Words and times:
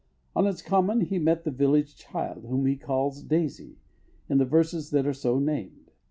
On 0.35 0.47
its 0.47 0.63
common 0.63 1.01
he 1.01 1.19
met 1.19 1.43
the 1.43 1.51
village 1.51 1.95
child, 1.95 2.45
whom 2.47 2.65
he 2.65 2.75
calls 2.75 3.21
"Daisy," 3.21 3.77
in 4.27 4.39
the 4.39 4.45
verses 4.45 4.89
that 4.89 5.05
are 5.05 5.13
so 5.13 5.37
named. 5.37 5.91